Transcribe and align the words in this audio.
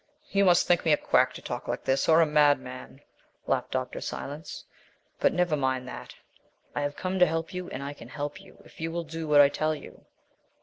"You 0.31 0.45
must 0.45 0.65
think 0.65 0.83
me 0.83 0.91
a 0.93 0.97
quack 0.97 1.31
to 1.35 1.43
talk 1.43 1.67
like 1.67 1.83
this, 1.83 2.09
or 2.09 2.21
a 2.21 2.25
madman," 2.25 3.01
laughed 3.45 3.69
Dr. 3.69 4.01
Silence. 4.01 4.63
"But 5.19 5.31
never 5.31 5.55
mind 5.55 5.87
that. 5.89 6.15
I 6.73 6.81
have 6.81 6.95
come 6.95 7.19
to 7.19 7.25
help 7.27 7.53
you, 7.53 7.69
and 7.69 7.83
I 7.83 7.93
can 7.93 8.07
help 8.09 8.41
you 8.41 8.59
if 8.65 8.81
you 8.81 8.91
will 8.91 9.03
do 9.03 9.27
what 9.27 9.41
I 9.41 9.47
tell 9.49 9.75
you. 9.75 10.03